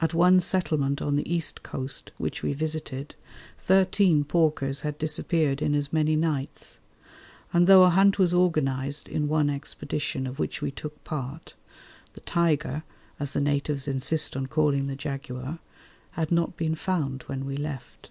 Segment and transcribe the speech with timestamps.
[0.00, 3.16] At one settlement on the east coast which we visited,
[3.58, 6.78] thirteen porkers had disappeared in as many nights,
[7.52, 11.54] and though a hunt was organised in one expedition of which we took part,
[12.12, 12.84] the "tiger,"
[13.18, 15.58] as the natives insist on calling the jaguar,
[16.12, 18.10] had not been found when we left.